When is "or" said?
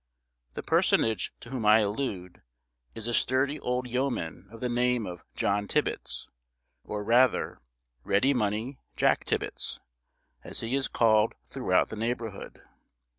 6.83-7.03